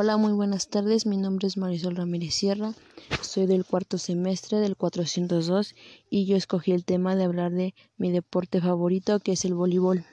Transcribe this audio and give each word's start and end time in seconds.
Hola, 0.00 0.16
muy 0.16 0.32
buenas 0.32 0.68
tardes. 0.68 1.06
Mi 1.06 1.16
nombre 1.16 1.48
es 1.48 1.56
Marisol 1.56 1.96
Ramírez 1.96 2.32
Sierra. 2.32 2.72
Soy 3.20 3.46
del 3.46 3.64
cuarto 3.64 3.98
semestre 3.98 4.60
del 4.60 4.76
402 4.76 5.74
y 6.08 6.24
yo 6.24 6.36
escogí 6.36 6.70
el 6.70 6.84
tema 6.84 7.16
de 7.16 7.24
hablar 7.24 7.50
de 7.50 7.74
mi 7.96 8.12
deporte 8.12 8.60
favorito, 8.60 9.18
que 9.18 9.32
es 9.32 9.44
el 9.44 9.54
voleibol. 9.54 10.04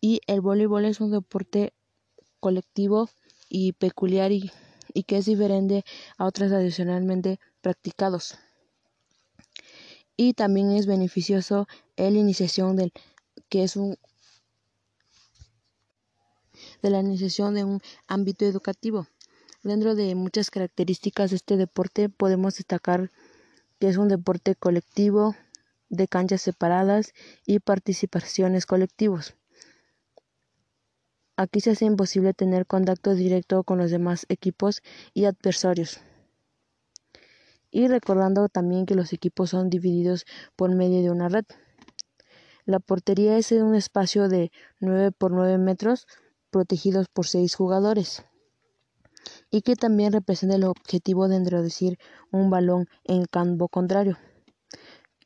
Y 0.00 0.20
el 0.26 0.40
voleibol 0.40 0.84
es 0.84 1.00
un 1.00 1.12
deporte 1.12 1.74
colectivo 2.40 3.08
y 3.48 3.70
peculiar 3.74 4.32
y, 4.32 4.50
y 4.92 5.04
que 5.04 5.18
es 5.18 5.26
diferente 5.26 5.84
a 6.18 6.24
otros 6.24 6.50
adicionalmente 6.50 7.38
practicados. 7.60 8.36
Y 10.16 10.34
también 10.34 10.72
es 10.72 10.86
beneficioso 10.86 11.68
la 11.96 12.08
iniciación 12.08 12.74
del 12.74 12.92
que 13.48 13.62
es 13.62 13.76
un 13.76 13.96
de 16.84 16.90
la 16.90 17.00
iniciación 17.00 17.54
de 17.54 17.64
un 17.64 17.80
ámbito 18.08 18.44
educativo. 18.44 19.06
Dentro 19.62 19.94
de 19.94 20.14
muchas 20.14 20.50
características 20.50 21.30
de 21.30 21.36
este 21.36 21.56
deporte 21.56 22.10
podemos 22.10 22.56
destacar 22.56 23.10
que 23.78 23.88
es 23.88 23.96
un 23.96 24.08
deporte 24.08 24.54
colectivo, 24.54 25.34
de 25.88 26.06
canchas 26.08 26.42
separadas 26.42 27.14
y 27.46 27.60
participaciones 27.60 28.66
colectivos. 28.66 29.34
Aquí 31.36 31.60
se 31.60 31.70
hace 31.70 31.86
imposible 31.86 32.34
tener 32.34 32.66
contacto 32.66 33.14
directo 33.14 33.64
con 33.64 33.78
los 33.78 33.90
demás 33.90 34.26
equipos 34.28 34.82
y 35.14 35.24
adversarios. 35.24 36.00
Y 37.70 37.88
recordando 37.88 38.50
también 38.50 38.84
que 38.84 38.94
los 38.94 39.14
equipos 39.14 39.50
son 39.50 39.70
divididos 39.70 40.26
por 40.54 40.74
medio 40.74 41.02
de 41.02 41.10
una 41.10 41.30
red. 41.30 41.46
La 42.66 42.78
portería 42.78 43.38
es 43.38 43.52
un 43.52 43.74
espacio 43.74 44.28
de 44.28 44.52
9 44.80 45.12
por 45.12 45.32
9 45.32 45.56
metros 45.56 46.06
protegidos 46.54 47.08
por 47.08 47.26
seis 47.26 47.56
jugadores 47.56 48.22
y 49.50 49.62
que 49.62 49.74
también 49.74 50.12
representa 50.12 50.54
el 50.54 50.62
objetivo 50.62 51.26
de 51.26 51.34
introducir 51.34 51.98
un 52.30 52.48
balón 52.48 52.86
en 53.02 53.24
campo 53.24 53.66
contrario 53.66 54.16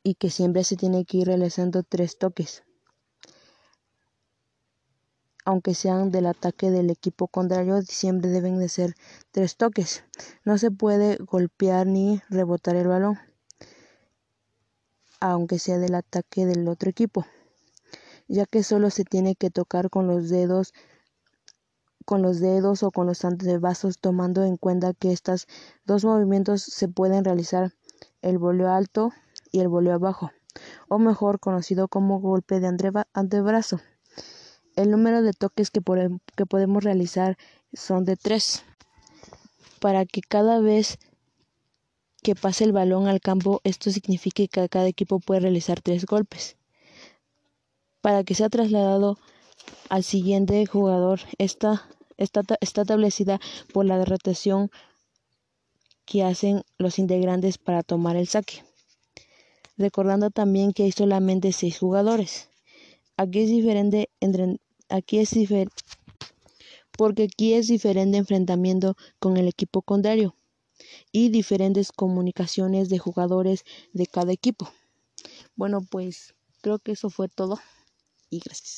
y 0.03 0.15
que 0.15 0.31
siempre 0.31 0.65
se 0.65 0.77
tiene 0.77 1.05
que 1.05 1.19
ir 1.19 1.27
realizando 1.27 1.83
tres 1.83 2.17
toques 2.17 2.63
aunque 5.45 5.75
sean 5.75 6.11
del 6.11 6.27
ataque 6.27 6.71
del 6.71 6.89
equipo 6.91 7.27
contrario, 7.29 7.81
siempre 7.83 8.29
deben 8.31 8.59
de 8.59 8.69
ser 8.69 8.95
tres 9.31 9.57
toques. 9.57 10.05
No 10.45 10.59
se 10.59 10.71
puede 10.71 11.17
golpear 11.17 11.87
ni 11.87 12.21
rebotar 12.29 12.77
el 12.77 12.87
balón, 12.87 13.19
aunque 15.21 15.59
sea 15.59 15.79
del 15.79 15.95
ataque 15.95 16.45
del 16.45 16.69
otro 16.69 16.91
equipo, 16.91 17.25
ya 18.29 18.45
que 18.45 18.63
solo 18.63 18.91
se 18.91 19.05
tiene 19.05 19.37
que 19.37 19.49
tocar 19.49 19.89
con 19.89 20.07
los 20.07 20.29
dedos 20.29 20.75
con 22.09 22.23
los 22.23 22.41
dedos 22.41 22.83
o 22.83 22.91
con 22.91 23.07
los 23.07 23.27
antevasos 23.27 23.99
tomando 23.99 24.43
en 24.43 24.57
cuenta 24.57 24.95
que 24.95 25.13
estos 25.13 25.47
dos 25.85 26.07
movimientos 26.07 26.63
se 26.63 26.89
pueden 26.89 27.23
realizar 27.23 27.75
el 28.23 28.39
voleo 28.39 28.71
alto 28.73 29.13
y 29.53 29.61
el 29.61 29.69
voleo 29.69 29.93
abajo, 29.93 30.31
o 30.89 30.99
mejor 30.99 31.39
conocido 31.39 31.87
como 31.87 32.19
golpe 32.19 32.61
de 32.61 32.67
antebrazo. 33.13 33.81
El 34.75 34.91
número 34.91 35.21
de 35.21 35.35
toques 35.35 35.71
que, 35.71 35.83
podemos 35.83 36.83
realizar 36.83 37.37
son 37.75 38.07
de 38.07 38.17
tres, 38.17 38.65
para 39.79 40.07
que 40.07 40.23
cada 40.23 40.61
vez 40.61 40.99
que 42.23 42.35
pase 42.35 42.65
el 42.65 42.73
balón 42.73 43.07
al 43.07 43.21
campo, 43.21 43.61
esto 43.65 43.91
significa 43.91 44.47
que 44.47 44.69
cada 44.71 44.87
equipo 44.87 45.21
puede 45.21 45.41
realizar 45.41 45.83
tres 45.83 46.07
golpes. 46.07 46.57
Para 48.01 48.25
que 48.25 48.35
sea 48.35 48.49
trasladado 48.49 49.19
al 49.91 50.05
siguiente 50.05 50.65
jugador, 50.65 51.21
esta 51.37 51.87
está, 52.19 52.43
establecida 52.61 53.41
por 53.73 53.87
la 53.87 54.05
rotación 54.05 54.71
que 56.05 56.23
hacen 56.23 56.63
los 56.77 56.99
integrantes 56.99 57.59
para 57.59 57.83
tomar 57.83 58.17
el 58.17 58.29
saque. 58.29 58.65
Recordando 59.77 60.31
también 60.31 60.73
que 60.73 60.85
hay 60.85 60.93
solamente 60.93 61.53
seis 61.53 61.79
jugadores. 61.79 62.49
Aquí 63.17 63.41
es 63.41 63.49
diferente 63.49 64.11
entre, 64.21 64.59
aquí 64.89 65.19
es 65.19 65.31
diferente 65.31 65.75
porque 66.99 67.29
aquí 67.33 67.55
es 67.55 67.69
diferente 67.69 68.19
enfrentamiento 68.19 68.97
con 69.21 69.37
el 69.37 69.47
equipo 69.47 69.83
contrario 69.83 70.35
y 71.13 71.29
diferentes 71.29 71.93
comunicaciones 71.93 72.89
de 72.89 72.99
jugadores 72.99 73.65
de 73.93 74.07
cada 74.09 74.33
equipo. 74.33 74.69
Bueno, 75.55 75.81
pues 75.89 76.35
creo 76.61 76.81
que 76.81 76.93
eso 76.93 77.09
fue 77.09 77.29
todo 77.29 77.61
y 78.31 78.41
gracias. 78.41 78.77